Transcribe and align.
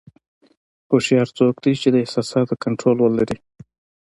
هوښیار 0.89 1.27
څوک 1.37 1.55
دی 1.63 1.73
چې 1.81 1.87
د 1.91 1.95
احساساتو 2.03 2.59
کنټرول 2.63 2.97
ولري. 3.01 3.37